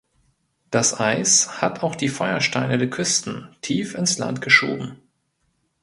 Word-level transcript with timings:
Das 0.71 0.99
Eis 0.99 1.61
hat 1.61 1.83
auch 1.83 1.93
die 1.93 2.09
Feuersteine 2.09 2.79
der 2.79 2.89
Küsten 2.89 3.55
tief 3.61 3.93
ins 3.93 4.17
Land 4.17 4.41
geschoben. 4.41 4.97